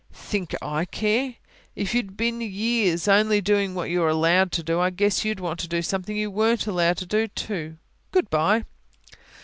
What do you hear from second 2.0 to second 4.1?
been years only doing what you were